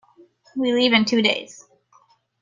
[0.55, 1.63] We leave in two days.